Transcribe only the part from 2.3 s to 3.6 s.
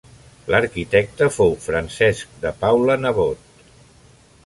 de Paula Nebot.